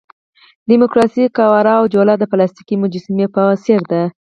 د 0.03 0.03
ډیموکراسۍ 0.69 1.23
قواره 1.37 1.73
او 1.79 1.85
جوله 1.93 2.13
د 2.17 2.23
پلاستیکي 2.31 2.75
مجسمې 2.83 3.27
په 3.35 3.43
څېر 3.63 3.81
ده. 3.91 4.01